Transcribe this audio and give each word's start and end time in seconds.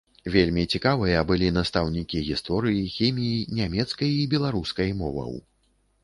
Вельмі 0.35 0.61
цікавыя 0.75 1.17
былі 1.31 1.49
настаўнікі 1.57 2.21
гісторыі, 2.29 2.79
хіміі, 2.95 3.43
нямецкай 3.59 4.11
і 4.23 4.25
беларускай 4.33 4.89
моваў. 5.03 5.37